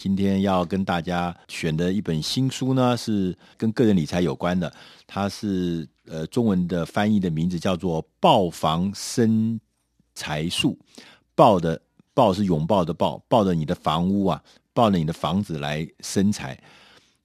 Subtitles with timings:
[0.00, 4.72] 今天要跟大家选的一本新书呢，是跟个人理财有关的。
[5.06, 9.58] 它是呃中文的翻译的名字叫做《抱房生
[10.12, 10.76] 财术》，
[11.36, 11.80] 抱的
[12.12, 16.60] 抱是拥抱的抱，抱着你的房屋啊，抱着你的房子来生财。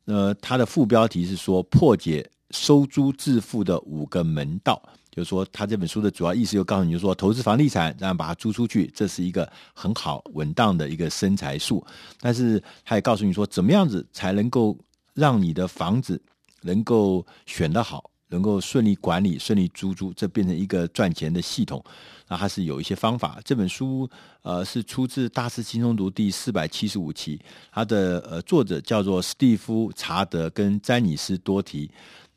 [0.05, 4.79] 呃，它的副标题是说破解收租致富的五个门道。
[5.19, 11.85] 就是说，他这本书的主要意思就告诉你，就说，投资房地产，然后把它租出去，这是一个很好稳当的一个生财术。
[12.21, 14.77] 但是，他也告诉你说，怎么样子才能够
[15.13, 16.21] 让你的房子
[16.61, 21.83] 能够选得好，能够顺利管理、顺利租租，这变成一个赚钱的系统。
[22.29, 23.41] 那它是有一些方法。
[23.43, 24.09] 这本书
[24.41, 27.37] 呃是出自《大师轻松读》第四百七十五期，
[27.73, 31.91] 它的呃作者叫做史蒂夫·查德跟詹尼斯·多提。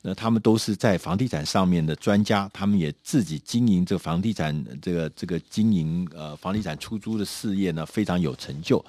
[0.04, 4.52] 那他们都是在房地产上面的专家，他们也自己经营这个房地产，
[4.82, 8.84] 这个这个经营呃房地产出租的事业呢，非常有成就。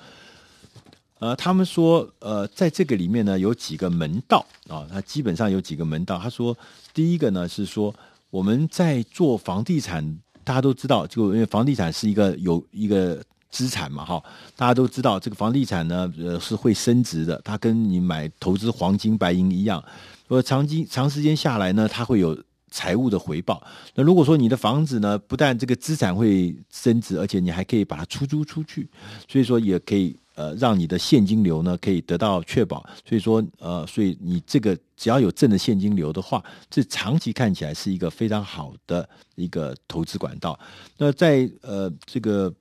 [1.19, 6.19] 呃，他们说，呃，在这个里面呢，有几个门道啊，他基本上有几个门道。
[6.19, 6.57] 他说，
[6.93, 7.93] 第一个呢是说，
[8.29, 14.21] 我们在做房地产，大家都知道，就因为房地产是一个有一个资产嘛，哈，
[14.57, 19.81] 大家都知道这个房地产呢，呃，是会升值的，它跟你买投资黄金白银一样。
[20.27, 23.61] 说长期长时间下来呢，它会有财务的回报。
[23.93, 28.89] 那如果说你的房子呢，不但这个资产会升值，而且你还可以把它出租出去，
[29.29, 32.83] 所以说也可以呃让你的现金流呢可以得到确保。
[33.07, 40.59] 所以说呃，所以你这个只要有正的现金流的话，这长期看起来是一个非常好的一个投资管道。
[40.97, 42.51] 那在呃这个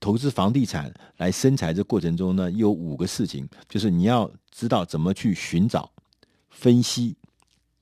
[0.00, 5.88] 投资房地产来生财这过程中呢，有五个事情，就是你要知道怎么去寻找。
[6.52, 7.16] 分析、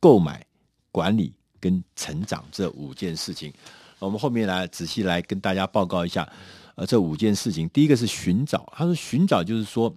[0.01, 0.45] 购买、
[0.91, 3.53] 管理跟成长这五件事情，
[3.99, 6.27] 我们后面来仔细来跟大家报告一下。
[6.77, 8.73] 呃，这五件事情，第一个是寻找。
[8.75, 9.95] 他说，寻找就是说，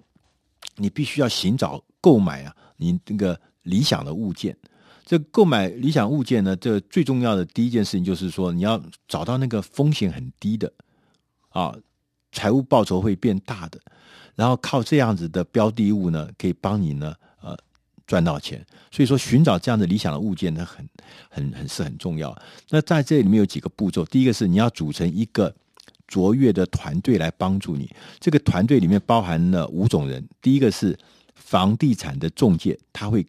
[0.76, 4.58] 你必须要寻找购买啊，你那个理想的物件。
[5.06, 10.70] 这购买理想物件呢，这最重要的第一件事情就是说，你要找到那个风险很低的
[11.50, 11.74] 啊，
[12.34, 13.80] 财务报酬会变大的，
[14.36, 17.16] 然后靠这样子的标的物呢，可以帮你呢。
[18.06, 20.88] 赚到钱，所以说寻找这样的理想的物件，它很、
[21.30, 22.36] 很、很是很重要。
[22.70, 25.54] 那在这里面有几个步骤，第一个是你要组成一个
[26.08, 27.90] 卓越的团队来帮助你。
[28.20, 30.98] 这个团队里面包含了五种人，第一个是
[31.34, 33.26] 房地产的中介，他会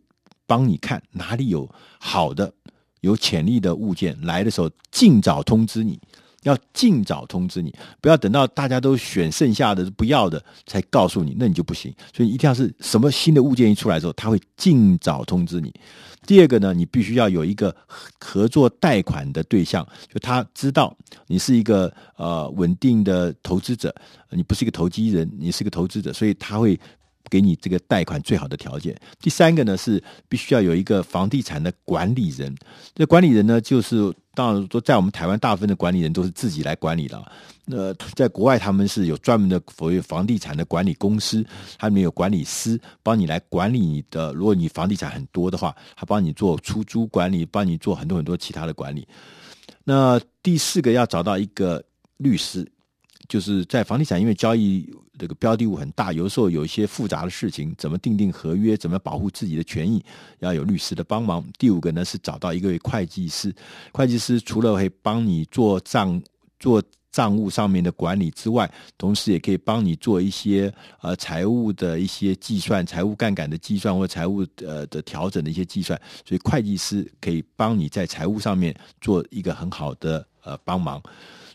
[0.46, 2.52] 帮你看哪里有好的、
[3.00, 5.98] 有潜力的物件，来的时候尽早通知你。
[6.44, 11.92] 要尽早通知你，不要等到大家都选剩下的不要的才告诉你，那你就不行。
[12.16, 15.74] 所以一定要是什么新的物件一出来的时候，他会尽早通知你。
[16.26, 17.74] 第二个呢，你必须要有一个
[18.18, 20.96] 合作贷款的对象，就他知道
[21.26, 23.94] 你是一个呃稳定的投资者，
[24.30, 26.78] 你不是一个投机人，你是个投资者，所以他会。
[27.30, 28.96] 给你这个贷款最好的条件。
[29.20, 32.54] 第三个呢，是必须要有一个房地产的管理人。
[32.94, 37.32] 这管理人呢，就是当然说，在我们台湾大部分的管理人都是自己来管理的。
[37.66, 41.44] 那在国外，他们是有专门的所谓房地产的管理公司，
[41.78, 44.32] 他们有管理师帮你来管理你的。
[44.34, 49.06] 如果你房地产很多的话，他帮你做出租管理，帮你做很多很多其他的管理。
[49.84, 51.82] 那第四个要找到一个
[52.18, 52.70] 律师。
[53.28, 60.04] 就是在房地产，因为交易这个标的物很大，有时候有一些复杂的事情，怎么订定合约，怎么保护自己的权益，
[60.40, 61.44] 要有律师的帮忙。
[61.58, 63.54] 第五个呢是找到一个会计师，
[63.92, 66.20] 会计师除了会帮你做账、
[66.58, 75.98] 做账务上面的管理之外，同时也可以帮你做一些呃财务的一些计算、财务杠杆的计算或财务呃的调整的一些计算。
[76.26, 81.00] 所以会计师可以帮你在财务上面做一个很好的呃帮忙。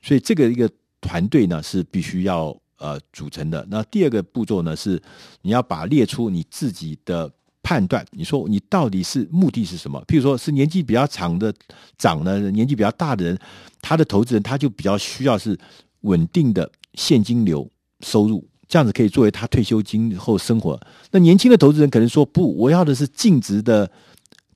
[0.01, 0.69] 所以这个一个。
[1.01, 3.65] 团队呢是必须要呃组成的。
[3.69, 5.01] 那第二个步骤呢是
[5.41, 8.05] 你要把列出你自己的判断。
[8.11, 10.03] 你说你到底是目的是什么？
[10.07, 11.53] 譬如说是年纪比较长的
[11.97, 13.37] 长呢，年纪比较大的人，
[13.81, 15.57] 他的投资人他就比较需要是
[16.01, 17.69] 稳定的现金流
[18.01, 20.79] 收入，这样子可以作为他退休金后生活。
[21.11, 23.89] 那年轻的投资人可能说不，我要的是净值的。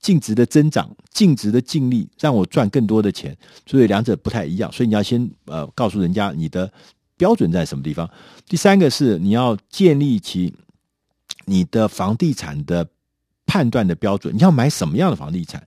[0.04, 3.34] 净值的增长，净值的净利，让我赚更多的钱，
[3.64, 4.70] 所以两者不太一样。
[4.70, 6.70] 所以你要先呃告诉人家你的
[7.16, 8.06] 标准在什么地方。
[8.46, 10.52] 第三个是你要建立起
[11.46, 12.86] 你的房地产的
[13.46, 14.34] 判断的标准。
[14.34, 15.64] 你要买什么样的房地产？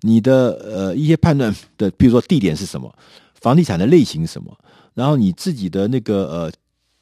[0.00, 2.90] 你的呃一些判断的，比如说地点是什么，
[3.34, 4.56] 房地产的类型什么，
[4.94, 6.52] 然后你自己的那个呃。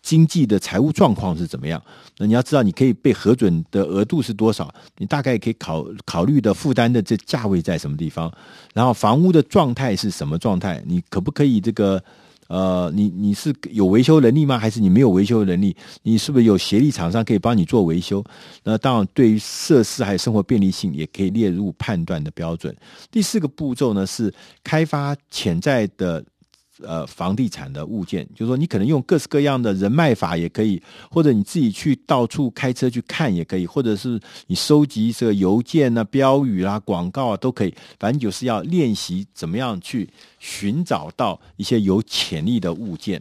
[0.02, 1.80] 经济的财务状况是怎么样？
[2.18, 4.72] 那你要知道，你可以被核准的额度是多少？
[4.98, 8.30] 你大概可以考考虑的负担的这价位在什么地方？
[8.74, 10.82] 然后房屋的状态是什么状态？
[10.84, 12.02] 你可不可以这个
[12.48, 14.58] 呃，你你是有维修能力吗？
[14.58, 15.74] 还是你没有维修能力？
[16.02, 18.22] 你是不是有协力厂商可以帮你做维修？
[18.64, 22.76] 那当然，对于设施还有生活便利性，也可以列入判断的标准。
[23.10, 24.34] 第四个步骤呢，是
[24.64, 26.24] 开发潜在的。
[26.80, 37.74] 呃，房地产的物件，就是说你可能用各式各样的人脉法也可以，或者你自己去到处开车去看也可以，或者是你收集这个邮件啊、标语啊、广告啊都可以。
[38.00, 40.08] 反正就是要练习怎么样去
[40.38, 43.20] 寻找到一些有潜力的物件。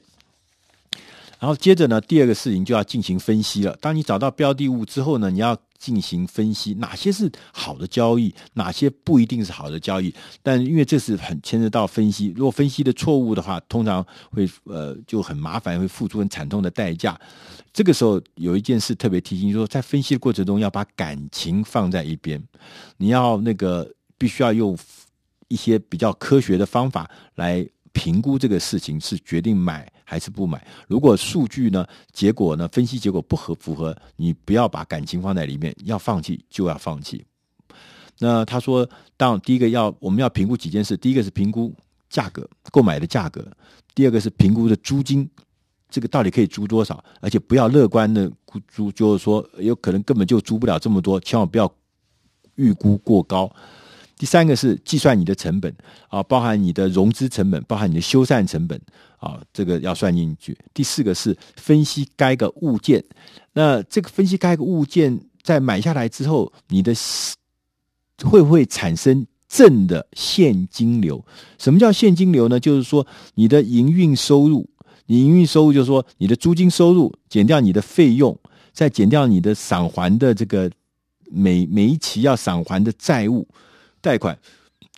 [1.41, 3.75] 然后接着呢，第二个事情就要进行分析了。
[3.81, 5.57] 当你找到标的物之后呢，你要。
[5.81, 10.13] 进行分析，哪些是好的交易，哪些不一定是好的交易。
[10.43, 17.19] 但因为这是很牵扯到分析，如果分析的错误的话，通常会呃就很麻烦，会付出很惨痛的代价。
[17.73, 22.39] 这个时候有一件事特别提醒，说在分析的过程中要把感情放在一边，
[22.97, 24.77] 你要那个必须要用
[25.47, 29.91] 一些比较科学的方法来评估这个事情，是决定买。
[30.03, 30.61] 还是不买？
[30.89, 31.87] 如果数据呢？
[32.11, 32.67] 结果呢？
[32.67, 37.25] 分析结果不合符合，你不要把感情放在里面，要放弃就要放弃。
[38.19, 38.85] 那他说，
[39.15, 41.73] 当第一个要我们要评估几件事，第一个是评估
[42.09, 43.41] 价格，购买的价格；
[43.95, 45.29] 第二个是评估的租金，
[45.89, 47.01] 这个到底可以租多少？
[47.21, 51.73] 而且不要乐观的估租，就是说有可能根本就租不了这么多，千万不要
[52.55, 53.49] 预估过高。
[54.21, 55.75] 第三个是计算你的成本
[56.07, 58.79] 啊，包含你的融资成本，包含你的修缮成本
[59.17, 60.55] 啊，这个要算进去。
[60.75, 63.03] 第四个是分析该个物件，
[63.53, 66.93] 那这个分析该个物件在买下来之后，你的
[68.23, 71.25] 会不会产生正的现金流？
[71.57, 72.59] 什么叫现金流呢？
[72.59, 74.69] 就是说你的营运收入，
[75.07, 78.37] 你营运收入就是说你的租金收入减掉你的费用，
[78.71, 80.69] 再减掉你的偿还的这个
[81.31, 83.47] 每每一期要偿还的债务。
[84.01, 84.37] 贷款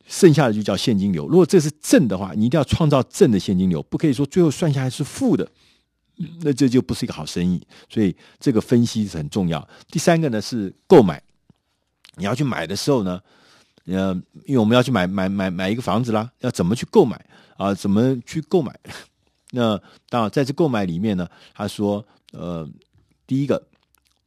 [0.07, 1.27] 剩下的就叫现金流。
[1.27, 5.47] 如果这是正的话，你一定要创造正的现金流，不可以说最后算下来是负的，
[6.41, 7.61] 那这就不是一个好生意。
[7.89, 9.65] 所以这个分析是很重要。
[9.87, 11.21] 第三个呢是购买，
[12.15, 13.21] 你要去买的时候呢，
[13.85, 14.13] 呃，
[14.45, 17.25] 因为我们要去买买买买一个房子啦，要怎么去购买
[17.57, 17.73] 啊？
[17.73, 18.77] 怎么去购买？
[19.51, 19.79] 那
[20.09, 22.69] 当然在这购买里面呢，他说，呃，
[23.25, 23.65] 第一个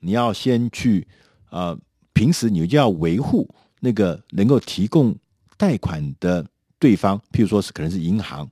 [0.01, 1.07] 你要先去
[1.51, 1.79] 啊、呃，
[2.15, 3.49] 平时你就要维护。
[3.81, 5.15] 那个能够提供
[5.57, 6.45] 贷款的
[6.79, 8.49] 对方，譬如说是可能是银行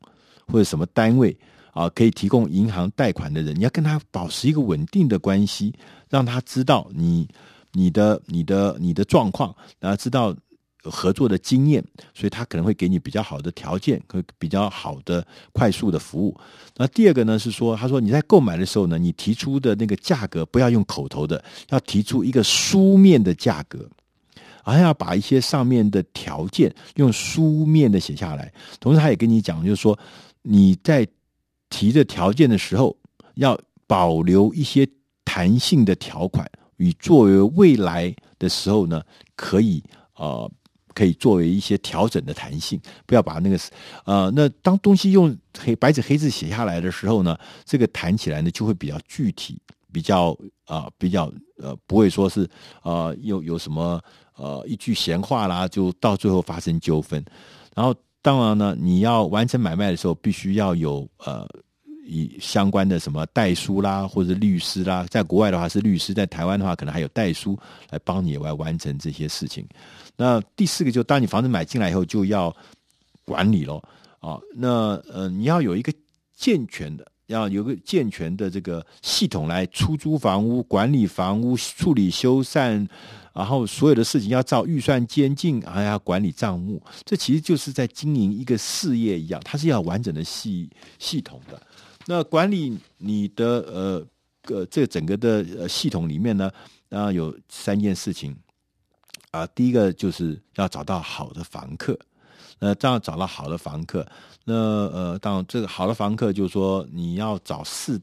[0.47, 1.37] 或者什么单位
[1.73, 5.75] 啊，可以提供银行贷款的人，你要跟他保持一个稳定的关系，
[6.09, 7.29] 让他知道你
[7.73, 10.35] 你的你的你的状况，然后知道
[10.85, 11.83] 合作的经验，
[12.15, 16.39] 所以他可能会给你比较好的条件和比较好的快速的服务。
[16.77, 23.89] 那第二个呢是说，他说你在购买的时候呢，你提出的那个价格不要用口头的，要提出一个书面的价格。
[24.73, 29.99] 还要把一些上面的条件用书面的写下来，同时他也跟你讲，就是说
[30.43, 31.07] 你在
[31.69, 32.97] 提的条件的时候，
[33.35, 34.89] 要保留一些
[35.25, 39.03] 弹性的条款，与作为未来的时候呢，
[39.37, 39.83] 可以
[40.17, 40.51] 呃
[40.95, 43.59] 可以作为一些调整的弹性，不要把那个
[44.05, 49.61] 呃那当东西用黑白纸黑字写下来的时候呢，这个谈起来呢就会比较具体，
[49.95, 50.37] 比较
[50.67, 51.33] 啊、比较
[51.63, 52.47] 呃不会说是
[52.83, 54.03] 呃有有什么。
[54.37, 57.25] 呃，一句闲话啦，就到最后发生纠纷。
[57.73, 61.47] 然后，当然呢，你要完成买卖的时候，必须要有呃，
[62.05, 65.07] 以相关的什么代书啦，或者律师啦。
[65.09, 67.57] 在国外的话是律师，在台湾的话可能还有代书
[67.91, 69.65] 来帮你来完成这些事情。
[70.17, 72.53] 那第四个，就当你房子买进来以后，就要
[73.25, 73.81] 管理咯。
[74.19, 74.41] 啊。
[74.57, 75.93] 那呃，你要有一个
[76.35, 82.87] 健全的，要有个健全的这个系统来出租房屋、管理房屋、处理修缮。
[83.33, 91.61] 然后所有的事情要照预算监禁，还要管理账目，这其实就是在经营一个事业一样，它是要完整的系系统的。
[92.07, 94.07] 那管理你的呃
[94.43, 96.49] 个这整个的系统里面呢，
[96.89, 98.37] 当然有三件事情
[99.33, 99.45] 啊。
[99.49, 101.99] 第一个就是要找到好的房客，
[102.65, 104.07] 那这样找到好的房客，
[104.45, 108.01] 那呃当然这个好的房客就是说你要找适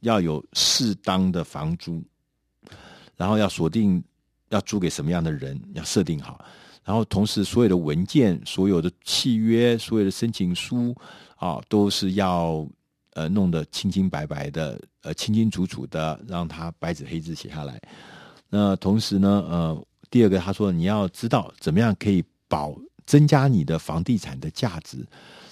[0.00, 2.02] 要有适当的房租，
[3.16, 4.02] 然后要锁定。
[4.52, 6.44] 要租给什么样的人，要设定好，
[6.84, 10.94] 然后同时所有的文件、所有的契约、所有的申请书
[11.36, 12.68] 啊，都是要
[13.14, 17.80] 呃弄得清清白白的，呃清清楚楚的，让他白纸黑字写下来。
[18.50, 22.76] 那同时呢，呃，第二个他说你要知道怎么样可以保
[23.12, 25.06] 增加你的房地产的价值。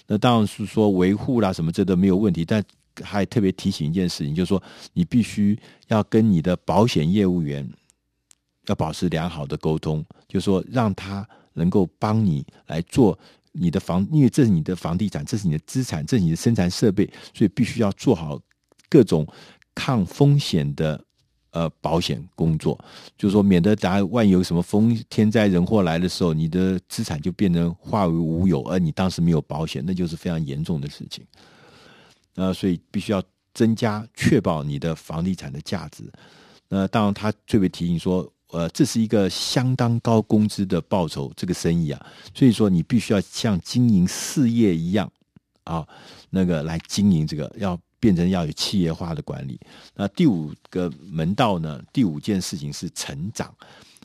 [0.06, 2.64] 那当然是说维护啦什么这都没有问题，但
[3.02, 4.62] 还特别提醒一件事情，就是说
[4.94, 7.68] 你必须要跟你的保险业务员。
[8.66, 13.18] 要保持良好的沟通，就是说让他能够帮你来做
[13.52, 18.38] 你的房，因为这是你的房地产，这是你的资产，这是你的生产设备，所以必须要做好
[18.88, 19.26] 各种
[19.74, 21.02] 抗风险的
[21.50, 22.78] 呃保险工作，
[23.16, 31.24] 就是说，免得大家万有什么风天灾人祸来的时候，你的资产就变成化为乌有，而你当时没有保险，那就是非常严重的事情。
[32.34, 33.22] 呃，所以必须要
[33.54, 36.04] 增加确保你的房地产的价值。
[36.68, 38.30] 那当然，他特别提醒说。
[38.52, 45.08] 呃，这是一个相当高工资的报酬，这个生意啊，所以说你必须要像经营事业一样
[45.62, 45.86] 啊，
[46.30, 49.60] 那个来经营这个，要变成要有企业化的管理。
[49.94, 53.54] 那第五个门道呢，第五件事情是成长。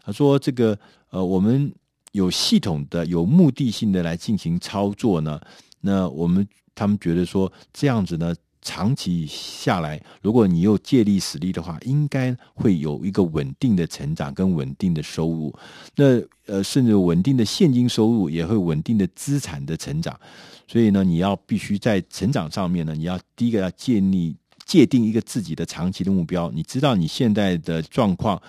[0.04, 0.78] 他说这个
[1.10, 1.74] 呃，我们
[2.12, 5.42] 有系统的、有目的性的来进行操作呢，
[5.82, 8.36] 那我们他们觉得说这样子呢。
[8.65, 15.53] 长期下来，如果你又借力使力的话，应该会有一个稳定的成长跟稳定的收入。
[15.95, 20.19] 那呃，甚至稳定的现金收入，也会稳定的资产的成长。
[20.67, 26.50] 所以呢，你要必须在成长上面呢，你要第一个要建立界定一个自己的长期的目标。
[26.51, 28.41] 你知道你现在的状况，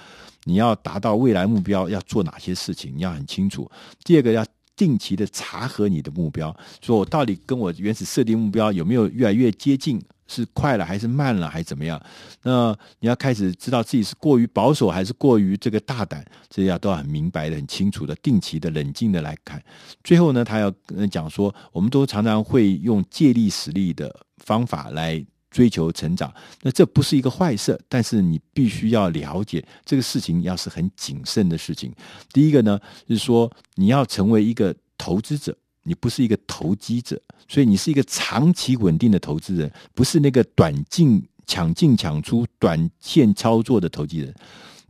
[0.44, 3.70] 你要达到未来目标要做哪些事情，你要很清楚。
[4.02, 4.44] 第二个要。
[4.76, 10.00] 定期的查核你的目标，说我到底跟我原始设定目标有没有越来越接近？
[10.28, 12.02] 是快了还是慢了还是怎么样？
[12.42, 19.62] 那你要开始知道自己是过于保守还是过于这个大胆，这些都很明白的、很清楚的、定期的、冷静的来看。
[20.02, 20.68] 最后呢，他要
[21.12, 25.24] 讲说，我们都常常会用借力使力的方法来。
[25.56, 31.90] 追求成长，那这不是一个坏事，但是你必须要了解这个事情，要是很谨慎的事情。
[32.30, 44.34] 第一个呢，是说你要成为一个投资者，你不是一个投机者，所以你是一个长期稳定的投资人，不是那个短进抢进抢出、短线操作的投机人。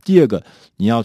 [0.03, 0.43] 第二个，
[0.75, 1.01] 你要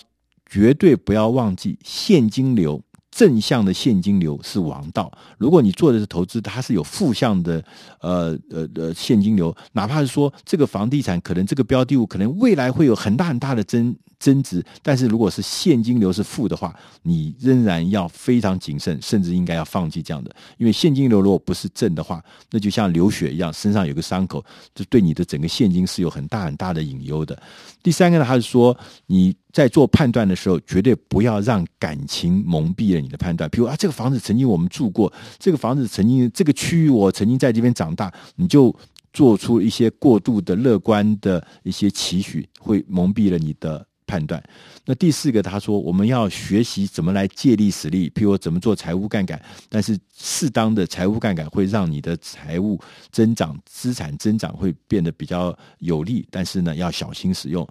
[0.51, 2.83] 绝对不要忘记现金流。
[3.13, 5.13] 正向的现金流是王道。
[5.39, 7.63] 如果你做的是投资，它是有负向的，
[8.01, 20.35] 呃呃呃现金流，哪怕是说这个房地产可能这个标的物可能未来会有很大很大的增增值，但是如果是现金流是负的话，你仍然要非常谨慎，甚至应该要放弃这样的。
[20.59, 27.37] 因为现金流如果不是正的话，那就像流血一样，身上有个伤口，就对你的整个现金是有很大很大的隐忧的。
[27.83, 28.77] 第三个呢，还是说
[29.07, 29.35] 你。
[29.53, 33.51] 在做判断的时候，绝对不要让感情蒙蔽了你的判断。
[33.51, 38.75] 比如啊，这个房子曾经我们住过，这个房子曾经这个区域我曾经在这边长大，你就
[39.13, 44.43] 做出一些过度的乐观的一些期许，会蒙蔽了你的判断。
[44.85, 49.41] 那第四个，他说我们要学习怎么来借力使力，譬如怎么做财务杠杆，
[49.71, 52.79] 但是适当的财务杠杆会让你的财务
[53.11, 57.67] 增长、资产增长会变得比较有利，但是呢，要小心使用。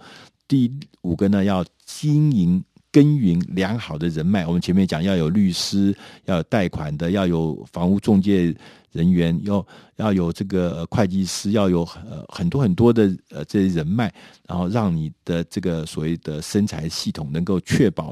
[0.47, 0.71] 第
[1.01, 4.45] 五个呢，要经营耕耘良好的人脉。
[4.45, 5.95] 我们前面讲要有律师，
[6.25, 8.55] 要有贷款的，要有房屋中介
[8.91, 9.65] 人员，要
[9.97, 14.11] 要有这个会计师，要有呃很多很多的呃这些人脉，
[14.47, 18.09] 然后让你的这个所谓的生财系统能够确保。